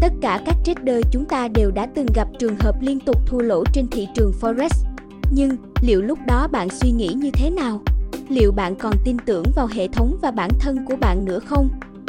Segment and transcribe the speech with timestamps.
[0.00, 3.40] Tất cả các trader chúng ta đều đã từng gặp trường hợp liên tục thua
[3.40, 4.68] lỗ trên thị trường Forex.
[5.30, 7.80] Nhưng, liệu lúc đó bạn suy nghĩ như thế nào?
[8.28, 11.68] Liệu bạn còn tin tưởng vào hệ thống và bản thân của bạn nữa không?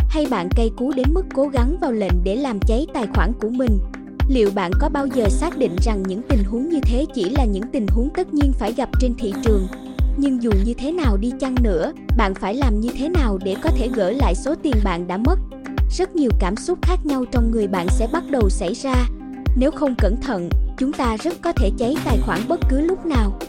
[0.10, 3.32] Hay bạn cay cú đến mức cố gắng vào lệnh để làm cháy tài khoản
[3.42, 3.80] của mình?
[4.30, 7.46] Liệu bạn có bao giờ xác định rằng những tình huống như thế chỉ là
[7.46, 9.68] những tình huống tất nhiên phải gặp trên thị trường?
[10.18, 13.56] Nhưng dù như thế nào đi chăng nữa, bạn phải làm như thế nào để
[13.64, 15.40] có thể gỡ lại số tiền bạn đã mất?
[15.92, 18.94] Rất nhiều cảm xúc khác nhau trong người bạn sẽ bắt đầu xảy ra.
[19.56, 23.06] Nếu không cẩn thận, chúng ta rất có thể cháy tài khoản bất cứ lúc
[23.06, 23.40] nào.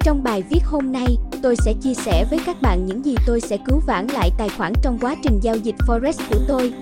[0.00, 3.40] Trong bài viết hôm nay, tôi sẽ chia sẻ với các bạn những gì tôi
[3.40, 6.72] sẽ cứu vãn lại tài khoản trong quá trình giao dịch Forex của tôi.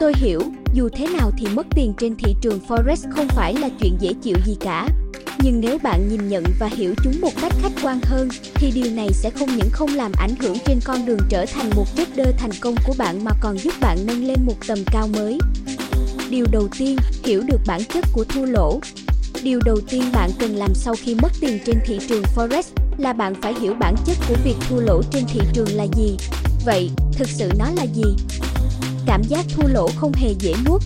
[0.00, 0.40] Tôi hiểu,
[0.74, 4.12] dù thế nào thì mất tiền trên thị trường Forex không phải là chuyện dễ
[4.22, 4.88] chịu gì cả.
[5.38, 8.90] Nhưng nếu bạn nhìn nhận và hiểu chúng một cách khách quan hơn, thì điều
[8.92, 12.34] này sẽ không những không làm ảnh hưởng trên con đường trở thành một trader
[12.38, 15.38] thành công của bạn mà còn giúp bạn nâng lên một tầm cao mới.
[16.30, 18.80] Điều đầu tiên, hiểu được bản chất của thua lỗ.
[19.42, 22.62] Điều đầu tiên bạn cần làm sau khi mất tiền trên thị trường Forex
[22.98, 26.16] là bạn phải hiểu bản chất của việc thua lỗ trên thị trường là gì.
[26.64, 28.16] Vậy, thực sự nó là gì?
[29.06, 30.82] Cảm giác thua lỗ không hề dễ nuốt.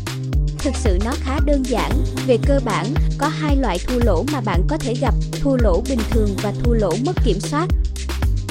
[0.58, 1.90] Thực sự nó khá đơn giản,
[2.26, 5.82] về cơ bản, có hai loại thua lỗ mà bạn có thể gặp, thua lỗ
[5.88, 7.66] bình thường và thua lỗ mất kiểm soát.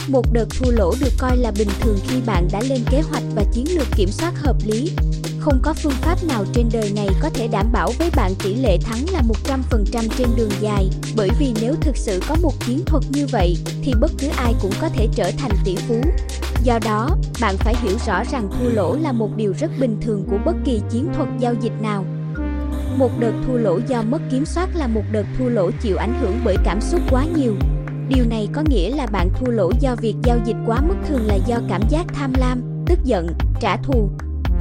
[0.08, 3.24] Một đợt thua lỗ được coi là bình thường khi bạn đã lên kế hoạch
[3.36, 4.92] và chiến lược kiểm soát hợp lý.
[5.40, 8.56] Không có phương pháp nào trên đời này có thể đảm bảo với bạn tỷ
[8.56, 12.86] lệ thắng là 100% trên đường dài, bởi vì nếu thực sự có một chiến
[12.86, 16.02] thuật như vậy, thì bất cứ ai cũng có thể trở thành tỷ phú.
[16.68, 17.10] Do đó,
[17.42, 20.56] bạn phải hiểu rõ rằng thua lỗ là một điều rất bình thường của bất
[20.66, 22.06] kỳ chiến thuật giao dịch nào.
[22.98, 26.14] Một đợt thua lỗ do mất kiểm soát là một đợt thua lỗ chịu ảnh
[26.22, 27.56] hưởng bởi cảm xúc quá nhiều.
[28.10, 31.28] Điều này có nghĩa là bạn thua lỗ do việc giao dịch quá mức thường
[31.28, 33.28] là do cảm giác tham lam, tức giận,
[33.60, 34.10] trả thù,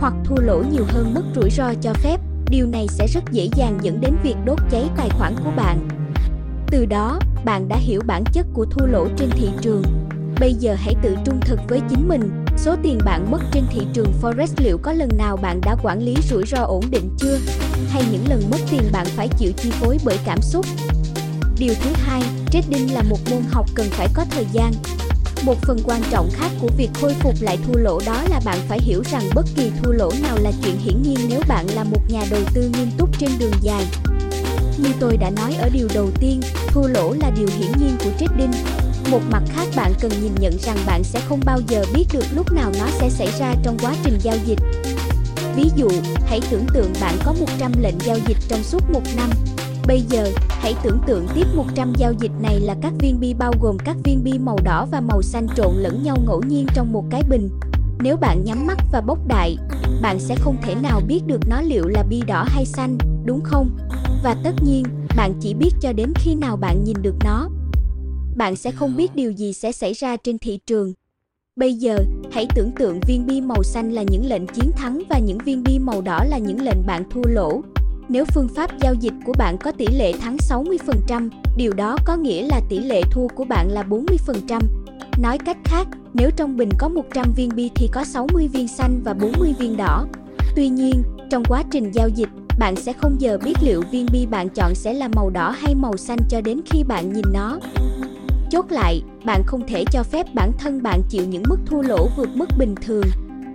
[0.00, 2.20] hoặc thua lỗ nhiều hơn mức rủi ro cho phép.
[2.50, 5.88] Điều này sẽ rất dễ dàng dẫn đến việc đốt cháy tài khoản của bạn.
[6.70, 9.82] Từ đó, bạn đã hiểu bản chất của thua lỗ trên thị trường.
[10.40, 13.80] Bây giờ hãy tự trung thực với chính mình, số tiền bạn mất trên thị
[13.92, 17.38] trường Forex liệu có lần nào bạn đã quản lý rủi ro ổn định chưa?
[17.88, 20.66] Hay những lần mất tiền bạn phải chịu chi phối bởi cảm xúc?
[21.58, 24.72] Điều thứ hai, trading là một môn học cần phải có thời gian.
[25.42, 28.58] Một phần quan trọng khác của việc khôi phục lại thua lỗ đó là bạn
[28.68, 31.84] phải hiểu rằng bất kỳ thua lỗ nào là chuyện hiển nhiên nếu bạn là
[31.84, 33.86] một nhà đầu tư nghiêm túc trên đường dài.
[34.78, 38.10] Như tôi đã nói ở điều đầu tiên, thua lỗ là điều hiển nhiên của
[38.18, 38.52] trading.
[39.10, 42.24] Một mặt khác bạn cần nhìn nhận rằng bạn sẽ không bao giờ biết được
[42.34, 44.58] lúc nào nó sẽ xảy ra trong quá trình giao dịch.
[45.56, 45.88] Ví dụ,
[46.26, 49.30] hãy tưởng tượng bạn có 100 lệnh giao dịch trong suốt một năm.
[49.86, 53.52] Bây giờ, hãy tưởng tượng tiếp 100 giao dịch này là các viên bi bao
[53.60, 56.92] gồm các viên bi màu đỏ và màu xanh trộn lẫn nhau ngẫu nhiên trong
[56.92, 57.50] một cái bình.
[58.00, 59.56] Nếu bạn nhắm mắt và bốc đại,
[60.02, 63.40] bạn sẽ không thể nào biết được nó liệu là bi đỏ hay xanh, đúng
[63.44, 63.78] không?
[64.22, 64.84] Và tất nhiên,
[65.16, 67.48] bạn chỉ biết cho đến khi nào bạn nhìn được nó
[68.36, 70.92] bạn sẽ không biết điều gì sẽ xảy ra trên thị trường.
[71.56, 71.98] Bây giờ,
[72.32, 75.62] hãy tưởng tượng viên bi màu xanh là những lệnh chiến thắng và những viên
[75.62, 77.60] bi màu đỏ là những lệnh bạn thua lỗ.
[78.08, 82.16] Nếu phương pháp giao dịch của bạn có tỷ lệ thắng 60%, điều đó có
[82.16, 84.60] nghĩa là tỷ lệ thua của bạn là 40%.
[85.22, 89.00] Nói cách khác, nếu trong bình có 100 viên bi thì có 60 viên xanh
[89.04, 90.06] và 40 viên đỏ.
[90.56, 94.26] Tuy nhiên, trong quá trình giao dịch, bạn sẽ không giờ biết liệu viên bi
[94.26, 97.58] bạn chọn sẽ là màu đỏ hay màu xanh cho đến khi bạn nhìn nó.
[98.50, 102.08] Chốt lại, bạn không thể cho phép bản thân bạn chịu những mức thua lỗ
[102.16, 103.04] vượt mức bình thường.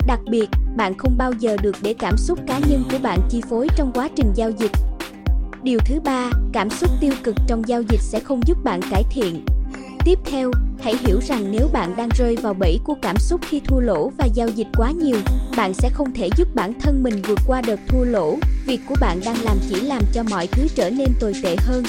[0.08, 3.42] Đặc biệt, bạn không bao giờ được để cảm xúc cá nhân của bạn chi
[3.50, 4.72] phối trong quá trình giao dịch.
[5.64, 9.04] Điều thứ ba, cảm xúc tiêu cực trong giao dịch sẽ không giúp bạn cải
[9.12, 9.46] thiện.
[10.06, 13.60] Tiếp theo, hãy hiểu rằng nếu bạn đang rơi vào bẫy của cảm xúc khi
[13.60, 15.18] thua lỗ và giao dịch quá nhiều,
[15.58, 18.38] bạn sẽ không thể giúp bản thân mình vượt qua đợt thua lỗ.
[18.66, 21.84] Việc của bạn đang làm chỉ làm cho mọi thứ trở nên tồi tệ hơn.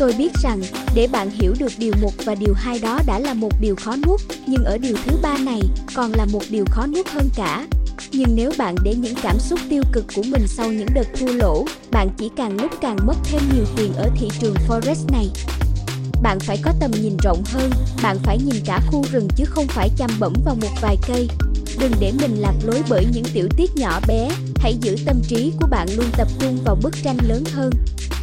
[0.00, 0.60] Tôi biết rằng,
[0.94, 3.96] để bạn hiểu được điều một và điều hai đó đã là một điều khó
[4.06, 5.60] nuốt, nhưng ở điều thứ ba này
[5.94, 7.66] còn là một điều khó nuốt hơn cả.
[8.12, 11.32] Nhưng nếu bạn để những cảm xúc tiêu cực của mình sau những đợt thua
[11.32, 15.28] lỗ, bạn chỉ càng lúc càng mất thêm nhiều tiền ở thị trường Forex này.
[16.22, 17.70] Bạn phải có tầm nhìn rộng hơn,
[18.02, 21.28] bạn phải nhìn cả khu rừng chứ không phải chăm bẩm vào một vài cây.
[21.80, 25.52] Đừng để mình lạc lối bởi những tiểu tiết nhỏ bé, hãy giữ tâm trí
[25.60, 27.70] của bạn luôn tập trung vào bức tranh lớn hơn.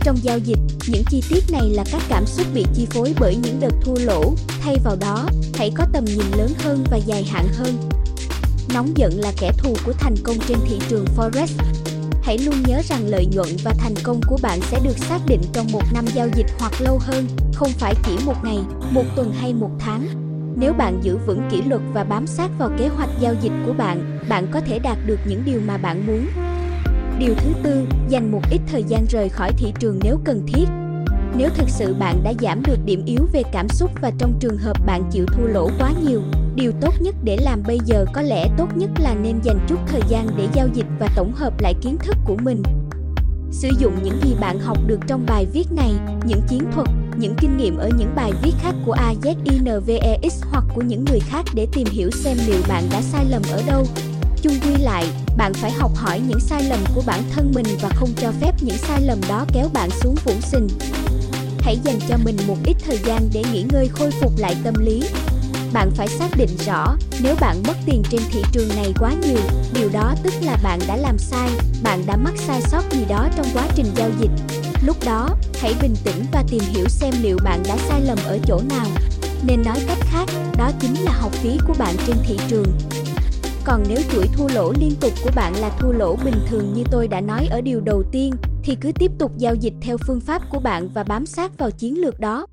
[0.07, 3.35] Trong giao dịch, những chi tiết này là các cảm xúc bị chi phối bởi
[3.35, 5.25] những đợt thua lỗ, thay vào đó,
[5.55, 7.77] hãy có tầm nhìn lớn hơn và dài hạn hơn.
[8.73, 11.47] Nóng giận là kẻ thù của thành công trên thị trường Forex.
[12.23, 15.41] Hãy luôn nhớ rằng lợi nhuận và thành công của bạn sẽ được xác định
[15.53, 18.59] trong một năm giao dịch hoặc lâu hơn, không phải chỉ một ngày,
[18.91, 20.07] một tuần hay một tháng.
[20.59, 23.73] Nếu bạn giữ vững kỷ luật và bám sát vào kế hoạch giao dịch của
[23.73, 26.46] bạn, bạn có thể đạt được những điều mà bạn muốn.
[27.19, 30.65] Điều thứ tư, dành một ít thời gian rời khỏi thị trường nếu cần thiết.
[31.37, 34.57] Nếu thực sự bạn đã giảm được điểm yếu về cảm xúc và trong trường
[34.57, 36.21] hợp bạn chịu thua lỗ quá nhiều,
[36.55, 39.79] điều tốt nhất để làm bây giờ có lẽ tốt nhất là nên dành chút
[39.87, 42.63] thời gian để giao dịch và tổng hợp lại kiến thức của mình.
[43.51, 45.91] Sử dụng những gì bạn học được trong bài viết này,
[46.25, 46.87] những chiến thuật,
[47.17, 51.45] những kinh nghiệm ở những bài viết khác của AZINVEX hoặc của những người khác
[51.53, 53.85] để tìm hiểu xem liệu bạn đã sai lầm ở đâu.
[54.41, 55.07] Chung quy lại,
[55.37, 58.51] bạn phải học hỏi những sai lầm của bản thân mình và không cho phép
[58.61, 60.67] những sai lầm đó kéo bạn xuống vũng sinh.
[61.59, 64.73] Hãy dành cho mình một ít thời gian để nghỉ ngơi khôi phục lại tâm
[64.79, 65.03] lý.
[65.73, 69.39] Bạn phải xác định rõ, nếu bạn mất tiền trên thị trường này quá nhiều,
[69.73, 71.49] điều đó tức là bạn đã làm sai,
[71.83, 74.31] bạn đã mắc sai sót gì đó trong quá trình giao dịch.
[74.85, 75.29] Lúc đó,
[75.61, 78.85] hãy bình tĩnh và tìm hiểu xem liệu bạn đã sai lầm ở chỗ nào.
[79.43, 80.25] Nên nói cách khác,
[80.57, 82.73] đó chính là học phí của bạn trên thị trường.
[83.67, 86.83] Còn nếu chuỗi thua lỗ liên tục của bạn là thua lỗ bình thường như
[86.91, 88.33] tôi đã nói ở điều đầu tiên,
[88.63, 91.71] thì cứ tiếp tục giao dịch theo phương pháp của bạn và bám sát vào
[91.71, 92.47] chiến lược đó.